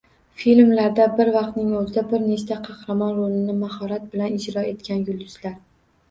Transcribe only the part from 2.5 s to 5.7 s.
qahramon rolini mahorat bilan ijro etgan yulduzlar